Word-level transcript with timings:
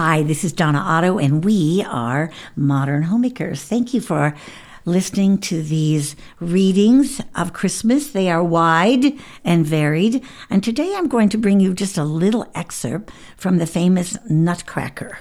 Hi, 0.00 0.24
this 0.24 0.44
is 0.44 0.52
Donna 0.52 0.78
Otto, 0.78 1.18
and 1.18 1.44
we 1.44 1.84
are 1.86 2.32
Modern 2.56 3.04
Homemakers. 3.04 3.62
Thank 3.62 3.94
you 3.94 4.00
for 4.00 4.34
listening 4.90 5.38
to 5.38 5.62
these 5.62 6.16
readings 6.40 7.20
of 7.34 7.52
Christmas. 7.52 8.10
They 8.10 8.28
are 8.30 8.42
wide 8.42 9.14
and 9.44 9.64
varied, 9.64 10.22
and 10.50 10.62
today 10.62 10.94
I'm 10.96 11.08
going 11.08 11.28
to 11.30 11.38
bring 11.38 11.60
you 11.60 11.72
just 11.72 11.96
a 11.96 12.04
little 12.04 12.50
excerpt 12.54 13.12
from 13.36 13.58
the 13.58 13.66
famous 13.66 14.18
Nutcracker. 14.28 15.18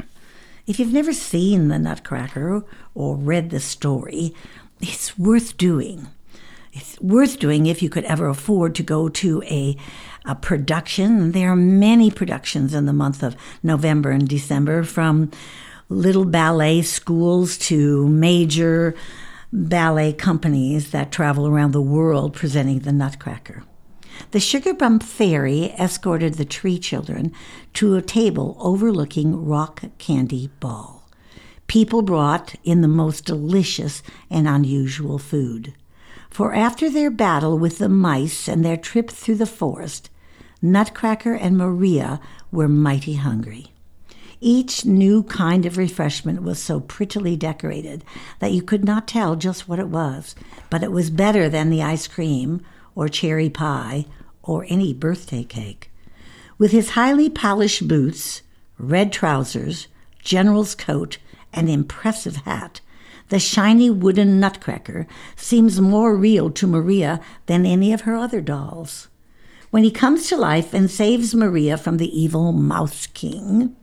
If 0.65 0.79
you've 0.79 0.93
never 0.93 1.13
seen 1.13 1.67
the 1.67 1.79
Nutcracker 1.79 2.63
or 2.95 3.15
read 3.15 3.51
the 3.51 3.59
story, 3.59 4.33
it's 4.81 5.17
worth 5.17 5.57
doing. 5.57 6.07
It's 6.73 6.99
worth 6.99 7.39
doing 7.39 7.65
if 7.65 7.81
you 7.81 7.89
could 7.89 8.05
ever 8.05 8.27
afford 8.27 8.75
to 8.75 8.83
go 8.83 9.09
to 9.09 9.43
a 9.43 9.77
a 10.25 10.35
production. 10.35 11.31
There 11.31 11.51
are 11.51 11.55
many 11.55 12.11
productions 12.11 12.73
in 12.73 12.85
the 12.85 12.93
month 12.93 13.23
of 13.23 13.35
November 13.63 14.11
and 14.11 14.27
December, 14.27 14.83
from 14.83 15.31
little 15.89 16.25
ballet 16.25 16.81
schools 16.81 17.57
to 17.57 18.07
major 18.07 18.95
ballet 19.51 20.13
companies 20.13 20.91
that 20.91 21.11
travel 21.11 21.47
around 21.47 21.71
the 21.71 21.81
world 21.81 22.33
presenting 22.33 22.79
the 22.79 22.91
Nutcracker. 22.91 23.63
The 24.31 24.39
Sugar 24.39 24.75
Plum 24.75 24.99
Fairy 24.99 25.71
escorted 25.79 26.35
the 26.35 26.45
tree 26.45 26.77
children 26.77 27.31
to 27.73 27.95
a 27.95 28.01
table 28.01 28.55
overlooking 28.59 29.45
Rock 29.45 29.83
Candy 29.97 30.49
Ball. 30.59 31.07
People 31.67 32.01
brought 32.01 32.55
in 32.63 32.81
the 32.81 32.87
most 32.87 33.25
delicious 33.25 34.03
and 34.29 34.47
unusual 34.47 35.17
food. 35.17 35.73
For 36.29 36.53
after 36.53 36.89
their 36.89 37.09
battle 37.09 37.57
with 37.57 37.79
the 37.79 37.89
mice 37.89 38.47
and 38.47 38.63
their 38.63 38.77
trip 38.77 39.09
through 39.09 39.35
the 39.35 39.45
forest, 39.45 40.09
Nutcracker 40.61 41.33
and 41.33 41.57
Maria 41.57 42.19
were 42.51 42.67
mighty 42.67 43.15
hungry. 43.15 43.73
Each 44.41 44.85
new 44.85 45.23
kind 45.23 45.65
of 45.65 45.77
refreshment 45.77 46.43
was 46.43 46.59
so 46.59 46.79
prettily 46.79 47.35
decorated 47.35 48.05
that 48.39 48.53
you 48.53 48.61
could 48.61 48.85
not 48.85 49.07
tell 49.07 49.35
just 49.35 49.67
what 49.67 49.79
it 49.79 49.89
was, 49.89 50.33
but 50.69 50.81
it 50.81 50.93
was 50.93 51.09
better 51.09 51.49
than 51.49 51.69
the 51.69 51.83
ice 51.83 52.07
cream 52.07 52.61
or 52.95 53.09
cherry 53.09 53.49
pie 53.49 54.05
or 54.41 54.65
any 54.69 54.93
birthday 54.93 55.43
cake. 55.43 55.91
With 56.57 56.71
his 56.71 56.91
highly 56.91 57.29
polished 57.29 57.87
boots, 57.87 58.41
red 58.77 59.11
trousers, 59.11 59.87
general's 60.23 60.73
coat, 60.73 61.17
and 61.51 61.69
impressive 61.69 62.37
hat, 62.37 62.79
the 63.27 63.39
shiny 63.39 63.89
wooden 63.89 64.39
nutcracker 64.39 65.05
seems 65.35 65.81
more 65.81 66.15
real 66.15 66.49
to 66.51 66.65
Maria 66.65 67.19
than 67.45 67.65
any 67.65 67.91
of 67.91 68.01
her 68.01 68.15
other 68.15 68.41
dolls. 68.41 69.09
When 69.69 69.83
he 69.83 69.91
comes 69.91 70.27
to 70.29 70.37
life 70.37 70.73
and 70.73 70.89
saves 70.89 71.35
Maria 71.35 71.77
from 71.77 71.97
the 71.97 72.19
evil 72.19 72.51
Mouse 72.51 73.05
King, 73.07 73.75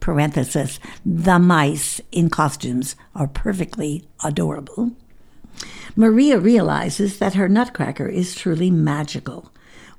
parenthesis, 0.00 0.80
the 1.04 1.38
mice 1.38 2.00
in 2.10 2.30
costumes 2.30 2.96
are 3.14 3.28
perfectly 3.28 4.08
adorable. 4.24 4.92
Maria 5.96 6.38
realizes 6.38 7.18
that 7.18 7.34
her 7.34 7.48
nutcracker 7.48 8.06
is 8.06 8.34
truly 8.34 8.70
magical. 8.70 9.52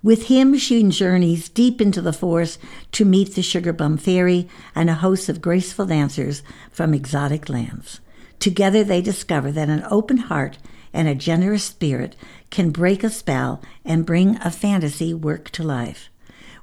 With 0.03 0.27
him, 0.27 0.57
she 0.57 0.81
journeys 0.89 1.47
deep 1.47 1.79
into 1.79 2.01
the 2.01 2.13
forest 2.13 2.59
to 2.93 3.05
meet 3.05 3.35
the 3.35 3.43
Sugar 3.43 3.71
Plum 3.71 3.97
Fairy 3.97 4.49
and 4.73 4.89
a 4.89 4.95
host 4.95 5.29
of 5.29 5.41
graceful 5.41 5.85
dancers 5.85 6.41
from 6.71 6.93
exotic 6.93 7.49
lands. 7.49 7.99
Together, 8.39 8.83
they 8.83 9.01
discover 9.01 9.51
that 9.51 9.69
an 9.69 9.85
open 9.91 10.17
heart 10.17 10.57
and 10.93 11.07
a 11.07 11.15
generous 11.15 11.63
spirit 11.63 12.15
can 12.49 12.71
break 12.71 13.03
a 13.03 13.09
spell 13.09 13.61
and 13.85 14.05
bring 14.05 14.37
a 14.37 14.49
fantasy 14.49 15.13
work 15.13 15.49
to 15.51 15.63
life. 15.63 16.10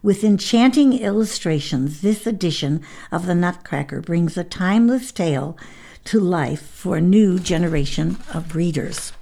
With 0.01 0.23
enchanting 0.23 0.93
illustrations, 0.93 2.03
this 2.03 2.25
edition 2.25 2.83
of 3.11 3.27
the 3.27 3.35
Nutcracker 3.35 4.01
brings 4.01 4.37
a 4.37 4.45
timeless 4.45 5.11
tale 5.11 5.59
to 6.05 6.21
life 6.21 6.63
for 6.63 6.97
a 6.97 7.01
new 7.01 7.41
generation 7.41 8.17
of 8.33 8.55
readers. 8.55 9.13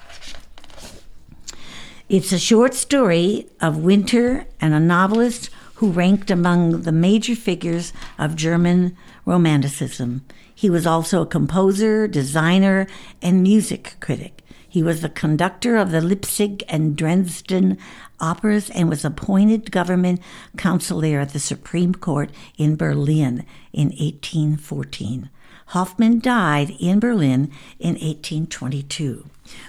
It's 2.11 2.31
a 2.31 2.39
short 2.39 2.75
story 2.75 3.49
of 3.59 3.79
Winter 3.79 4.47
and 4.61 4.75
a 4.75 4.81
novelist 4.81 5.49
who 5.77 5.91
ranked 5.91 6.31
among 6.31 6.83
the 6.83 6.93
major 6.93 7.35
figures 7.35 7.95
of 8.19 8.37
German 8.37 8.95
Romanticism. 9.25 10.27
He 10.55 10.69
was 10.69 10.87
also 10.87 11.23
a 11.23 11.27
composer, 11.27 12.07
designer, 12.07 12.87
and 13.23 13.43
music 13.43 13.97
critic. 14.01 14.43
He 14.77 14.83
was 14.83 15.01
the 15.01 15.09
conductor 15.09 15.79
of 15.79 15.91
the 15.91 16.03
Leipzig 16.03 16.63
and 16.69 16.95
Dresden 16.95 17.79
operas 18.21 18.69
and 18.69 18.91
was 18.91 19.07
appointed 19.07 19.73
government 19.73 20.21
counselor 20.59 21.19
at 21.19 21.33
the 21.33 21.39
Supreme 21.39 21.95
Court 21.95 22.29
in 22.59 22.77
Berlin 22.77 23.47
in 23.73 23.87
1814. 23.87 25.31
Hoffmann 25.69 26.19
died 26.19 26.77
in 26.79 27.01
Berlin 27.01 27.51
in 27.79 27.95
1822. 27.95 29.25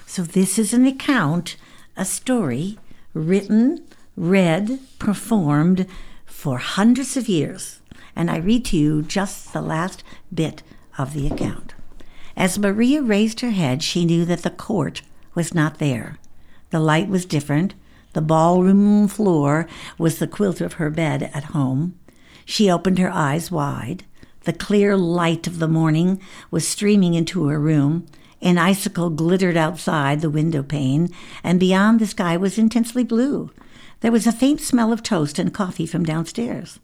So, 0.05 0.23
this 0.23 0.59
is 0.59 0.73
an 0.73 0.85
account, 0.85 1.55
a 1.95 2.03
story 2.03 2.77
written, 3.13 3.85
read, 4.17 4.77
performed 4.99 5.87
for 6.25 6.57
hundreds 6.57 7.15
of 7.15 7.29
years. 7.29 7.79
And 8.13 8.29
I 8.29 8.39
read 8.39 8.65
to 8.65 8.75
you 8.75 9.03
just 9.03 9.53
the 9.53 9.61
last 9.61 10.03
bit 10.33 10.63
of 10.97 11.13
the 11.13 11.27
account. 11.27 11.75
As 12.37 12.59
Maria 12.59 13.01
raised 13.01 13.39
her 13.39 13.49
head, 13.49 13.81
she 13.81 14.05
knew 14.05 14.23
that 14.25 14.43
the 14.43 14.51
court 14.51 15.01
was 15.33 15.55
not 15.55 15.79
there. 15.79 16.19
The 16.69 16.79
light 16.79 17.09
was 17.09 17.25
different. 17.25 17.73
The 18.13 18.21
ballroom 18.21 19.07
floor 19.07 19.67
was 19.97 20.19
the 20.19 20.27
quilt 20.27 20.61
of 20.61 20.73
her 20.73 20.91
bed 20.91 21.31
at 21.33 21.45
home. 21.45 21.97
She 22.45 22.69
opened 22.69 22.99
her 22.99 23.09
eyes 23.09 23.49
wide. 23.49 24.05
The 24.43 24.53
clear 24.53 24.95
light 24.95 25.47
of 25.47 25.57
the 25.57 25.67
morning 25.67 26.21
was 26.51 26.67
streaming 26.67 27.15
into 27.15 27.47
her 27.47 27.59
room. 27.59 28.05
An 28.39 28.59
icicle 28.59 29.09
glittered 29.09 29.57
outside 29.57 30.21
the 30.21 30.29
window 30.29 30.61
pane, 30.61 31.09
and 31.43 31.59
beyond 31.59 31.99
the 31.99 32.05
sky 32.05 32.37
was 32.37 32.59
intensely 32.59 33.03
blue. 33.03 33.49
There 34.01 34.11
was 34.11 34.27
a 34.27 34.31
faint 34.31 34.61
smell 34.61 34.93
of 34.93 35.01
toast 35.01 35.39
and 35.39 35.51
coffee 35.51 35.87
from 35.87 36.05
downstairs. 36.05 36.79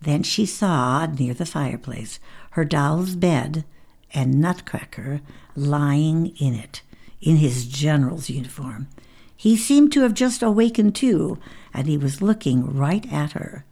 Then 0.00 0.22
she 0.22 0.46
saw, 0.46 1.04
near 1.04 1.34
the 1.34 1.44
fireplace, 1.44 2.18
her 2.52 2.64
doll's 2.64 3.16
bed 3.16 3.64
and 4.12 4.40
Nutcracker 4.40 5.20
lying 5.56 6.34
in 6.36 6.54
it, 6.54 6.82
in 7.20 7.36
his 7.36 7.66
general's 7.66 8.28
uniform. 8.28 8.88
He 9.36 9.56
seemed 9.56 9.92
to 9.92 10.02
have 10.02 10.14
just 10.14 10.42
awakened 10.42 10.94
too, 10.94 11.38
and 11.72 11.86
he 11.86 11.98
was 11.98 12.22
looking 12.22 12.76
right 12.76 13.10
at 13.12 13.32
her. 13.32 13.64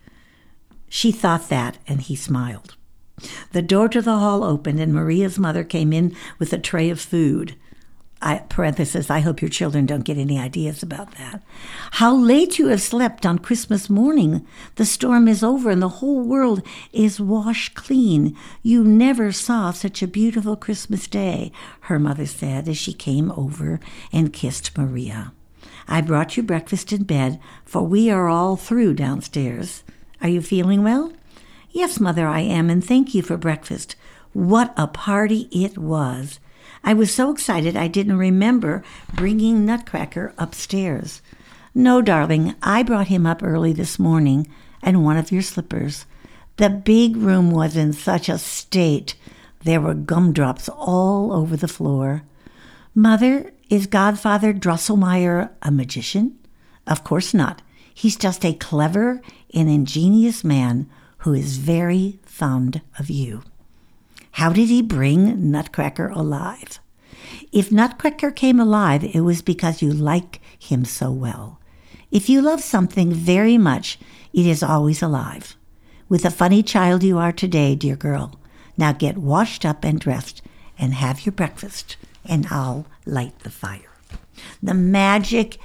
She 0.89 1.13
thought 1.13 1.49
that, 1.49 1.79
and 1.87 2.03
he 2.03 2.17
smiled. 2.17 2.77
The 3.53 3.63
door 3.63 3.89
to 3.89 4.03
the 4.03 4.19
hall 4.19 4.43
opened, 4.45 4.81
and 4.81 4.93
Maria's 4.93 5.39
mother 5.39 5.65
came 5.65 5.93
in 5.93 6.15
with 6.39 6.53
a 6.53 6.59
tray 6.59 6.91
of 6.91 7.01
food. 7.01 7.55
I, 8.25 8.39
parenthesis, 8.39 9.11
I 9.11 9.19
hope 9.19 9.43
your 9.43 9.49
children 9.49 9.85
don't 9.85 10.05
get 10.05 10.17
any 10.17 10.39
ideas 10.39 10.81
about 10.83 11.17
that. 11.17 11.43
How 11.93 12.15
late 12.15 12.57
you 12.57 12.69
have 12.69 12.81
slept 12.81 13.27
on 13.27 13.41
Christmas 13.41 13.91
morning. 13.91 14.47
The 14.77 14.85
storm 14.85 15.27
is 15.27 15.43
over 15.43 15.71
and 15.71 15.83
the 15.83 15.89
whole 15.89 16.21
world 16.21 16.63
is 16.93 17.19
washed 17.19 17.75
clean. 17.75 18.37
You 18.63 18.85
never 18.85 19.33
saw 19.33 19.73
such 19.73 20.03
a 20.03 20.07
beautiful 20.07 20.55
Christmas 20.55 21.09
day, 21.09 21.51
her 21.83 21.99
mother 21.99 22.27
said 22.27 22.69
as 22.69 22.79
she 22.79 22.93
came 22.93 23.33
over 23.33 23.81
and 24.13 24.33
kissed 24.33 24.79
Maria. 24.79 25.33
I 25.89 26.01
brought 26.01 26.37
you 26.37 26.45
breakfast 26.45 26.93
in 26.93 27.03
bed, 27.03 27.41
for 27.65 27.83
we 27.83 28.09
are 28.09 28.29
all 28.29 28.57
through 28.57 28.95
downstairs. 28.95 29.83
Are 30.21 30.29
you 30.29 30.41
feeling 30.41 30.85
well? 30.85 31.13
Yes, 31.71 31.99
mother, 31.99 32.29
I 32.29 32.41
am, 32.41 32.71
and 32.71 32.85
thank 32.85 33.17
you 33.17 33.23
for 33.23 33.37
breakfast. 33.37 33.97
What 34.33 34.73
a 34.77 34.87
party 34.87 35.49
it 35.51 35.77
was! 35.77 36.39
I 36.85 36.95
was 36.95 37.15
so 37.15 37.31
excited 37.31 37.77
I 37.77 37.89
didn't 37.89 38.19
remember 38.19 38.83
bringing 39.15 39.65
Nutcracker 39.65 40.35
upstairs. 40.39 41.23
No, 41.75 42.03
darling, 42.03 42.55
I 42.63 42.83
brought 42.83 43.09
him 43.09 43.27
up 43.27 43.43
early 43.43 43.73
this 43.73 43.99
morning 43.99 44.47
and 44.83 45.05
one 45.05 45.17
of 45.17 45.33
your 45.33 45.43
slippers. 45.43 46.07
The 46.57 46.69
big 46.69 47.17
room 47.17 47.51
was 47.51 47.77
in 47.77 47.93
such 47.93 48.29
a 48.29 48.39
state. 48.39 49.15
There 49.65 49.81
were 49.81 49.95
gumdrops 49.95 50.69
all 50.69 51.33
over 51.33 51.57
the 51.57 51.69
floor. 51.69 52.25
Mother, 52.95 53.53
is 53.71 53.87
Godfather 53.87 54.53
Drosselmeyer 54.53 55.51
a 55.63 55.71
magician? 55.71 56.39
Of 56.87 57.05
course 57.05 57.33
not. 57.33 57.63
He's 57.95 58.17
just 58.17 58.45
a 58.45 58.53
clever 58.53 59.23
and 59.55 59.71
ingenious 59.71 60.45
man 60.45 60.91
who 61.19 61.33
is 61.33 61.57
very 61.57 62.19
fond 62.25 62.83
of 62.99 63.09
you. 63.09 63.43
How 64.33 64.53
did 64.53 64.69
he 64.69 64.83
bring 64.83 65.51
Nutcracker 65.51 66.09
alive? 66.09 66.81
If 67.53 67.71
Nutcracker 67.71 68.31
came 68.31 68.59
alive, 68.59 69.05
it 69.05 69.21
was 69.21 69.43
because 69.43 69.83
you 69.83 69.93
like 69.93 70.41
him 70.59 70.85
so 70.85 71.11
well. 71.11 71.61
If 72.11 72.29
you 72.29 72.43
love 72.43 72.63
something 72.63 73.13
very 73.13 73.59
much, 73.59 73.99
it 74.33 74.47
is 74.47 74.63
always 74.63 75.03
alive. 75.03 75.57
With 76.09 76.23
the 76.23 76.31
funny 76.31 76.63
child 76.63 77.03
you 77.03 77.19
are 77.19 77.33
today, 77.33 77.75
dear 77.75 77.97
girl, 77.97 78.39
now 78.77 78.93
get 78.93 79.19
washed 79.19 79.65
up 79.65 79.85
and 79.85 80.01
dressed 80.01 80.43
and 80.79 80.95
have 80.95 81.25
your 81.25 81.33
breakfast, 81.33 81.97
and 82.25 82.47
I'll 82.51 82.87
light 83.07 83.39
the 83.41 83.51
fire. 83.51 83.93
The 84.63 84.75
magic 84.75 85.59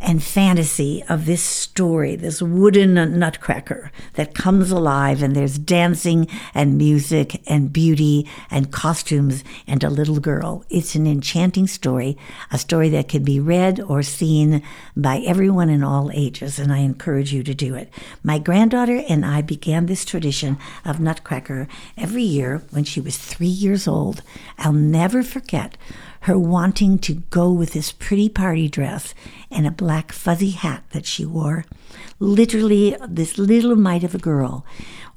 and 0.00 0.22
fantasy 0.22 1.02
of 1.08 1.26
this 1.26 1.42
story, 1.42 2.16
this 2.16 2.42
wooden 2.42 2.94
nutcracker 3.18 3.90
that 4.14 4.34
comes 4.34 4.70
alive, 4.70 5.22
and 5.22 5.36
there's 5.36 5.58
dancing 5.58 6.26
and 6.54 6.76
music 6.76 7.40
and 7.46 7.72
beauty 7.72 8.28
and 8.50 8.72
costumes 8.72 9.44
and 9.66 9.84
a 9.84 9.90
little 9.90 10.18
girl. 10.18 10.64
It's 10.68 10.94
an 10.94 11.06
enchanting 11.06 11.66
story, 11.66 12.18
a 12.50 12.58
story 12.58 12.88
that 12.90 13.08
can 13.08 13.22
be 13.22 13.38
read 13.38 13.80
or 13.80 14.02
seen 14.02 14.62
by 14.96 15.18
everyone 15.18 15.70
in 15.70 15.84
all 15.84 16.10
ages, 16.12 16.58
and 16.58 16.72
I 16.72 16.78
encourage 16.78 17.32
you 17.32 17.42
to 17.44 17.54
do 17.54 17.74
it. 17.74 17.92
My 18.22 18.38
granddaughter 18.38 19.02
and 19.08 19.24
I 19.24 19.42
began 19.42 19.86
this 19.86 20.04
tradition 20.04 20.58
of 20.84 21.00
Nutcracker 21.00 21.68
every 21.96 22.22
year 22.22 22.62
when 22.70 22.84
she 22.84 23.00
was 23.00 23.16
three 23.16 23.46
years 23.46 23.86
old. 23.86 24.22
I'll 24.58 24.72
never 24.72 25.22
forget 25.22 25.76
her 26.22 26.38
wanting 26.38 26.98
to 26.98 27.14
go 27.30 27.50
with 27.50 27.72
this 27.72 27.92
pretty 27.92 28.28
party 28.28 28.68
dress 28.68 29.14
and 29.50 29.66
a 29.66 29.70
black 29.70 30.12
fuzzy 30.12 30.50
hat 30.50 30.84
that 30.90 31.06
she 31.06 31.24
wore. 31.24 31.64
Literally, 32.18 32.96
this 33.08 33.38
little 33.38 33.76
mite 33.76 34.04
of 34.04 34.14
a 34.14 34.18
girl 34.18 34.64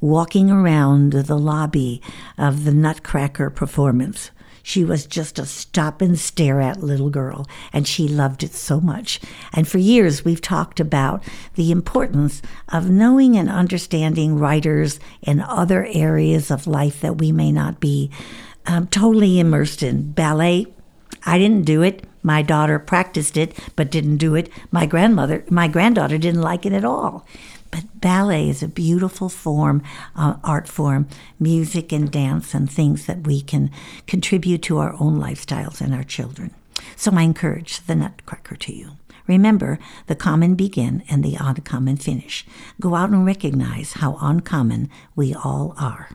walking 0.01 0.49
around 0.49 1.13
the 1.13 1.37
lobby 1.37 2.01
of 2.37 2.63
the 2.63 2.73
Nutcracker 2.73 3.49
performance. 3.49 4.31
She 4.63 4.83
was 4.83 5.05
just 5.05 5.37
a 5.37 5.45
stop 5.45 6.01
and 6.01 6.17
stare 6.17 6.59
at 6.59 6.81
little 6.81 7.11
girl, 7.11 7.45
and 7.71 7.87
she 7.87 8.07
loved 8.07 8.41
it 8.41 8.53
so 8.55 8.81
much. 8.81 9.19
And 9.53 9.67
for 9.67 9.77
years, 9.77 10.25
we've 10.25 10.41
talked 10.41 10.79
about 10.79 11.23
the 11.53 11.69
importance 11.69 12.41
of 12.69 12.89
knowing 12.89 13.37
and 13.37 13.47
understanding 13.47 14.39
writers 14.39 14.99
in 15.21 15.39
other 15.39 15.85
areas 15.85 16.49
of 16.49 16.65
life 16.65 16.99
that 17.01 17.19
we 17.19 17.31
may 17.31 17.51
not 17.51 17.79
be 17.79 18.09
um, 18.65 18.87
totally 18.87 19.39
immersed 19.39 19.83
in. 19.83 20.11
Ballet, 20.13 20.65
I 21.25 21.37
didn't 21.37 21.63
do 21.63 21.81
it. 21.81 22.05
My 22.23 22.41
daughter 22.41 22.79
practiced 22.79 23.37
it 23.37 23.57
but 23.75 23.91
didn't 23.91 24.17
do 24.17 24.35
it. 24.35 24.49
My 24.71 24.85
grandmother, 24.85 25.43
my 25.49 25.67
granddaughter 25.67 26.17
didn't 26.17 26.41
like 26.41 26.65
it 26.65 26.73
at 26.73 26.85
all. 26.85 27.25
But 27.71 27.99
ballet 27.99 28.49
is 28.49 28.63
a 28.63 28.67
beautiful 28.67 29.27
form, 29.27 29.83
uh, 30.15 30.35
art 30.43 30.67
form, 30.67 31.07
music 31.39 31.91
and 31.91 32.09
dance 32.09 32.53
and 32.53 32.71
things 32.71 33.05
that 33.05 33.27
we 33.27 33.41
can 33.41 33.69
contribute 34.07 34.61
to 34.63 34.77
our 34.77 34.93
own 34.99 35.19
lifestyles 35.19 35.81
and 35.81 35.93
our 35.93 36.03
children. 36.03 36.51
So 36.95 37.11
I 37.11 37.23
encourage 37.23 37.81
the 37.81 37.95
Nutcracker 37.95 38.55
to 38.55 38.73
you. 38.73 38.91
Remember, 39.27 39.79
the 40.07 40.15
common 40.15 40.55
begin 40.55 41.03
and 41.09 41.23
the 41.23 41.35
uncommon 41.39 41.97
finish. 41.97 42.45
Go 42.79 42.95
out 42.95 43.09
and 43.09 43.25
recognize 43.25 43.93
how 43.93 44.17
uncommon 44.21 44.89
we 45.15 45.33
all 45.33 45.73
are. 45.77 46.09